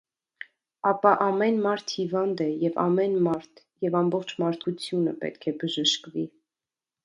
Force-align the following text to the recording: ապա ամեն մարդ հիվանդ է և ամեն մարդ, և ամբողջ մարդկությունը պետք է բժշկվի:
ապա 0.91 1.11
ամեն 1.25 1.59
մարդ 1.65 1.93
հիվանդ 1.97 2.41
է 2.47 2.49
և 2.63 2.81
ամեն 2.85 3.15
մարդ, 3.29 3.63
և 3.89 4.01
ամբողջ 4.03 4.35
մարդկությունը 4.43 5.17
պետք 5.23 5.49
է 5.55 5.59
բժշկվի: 5.65 6.29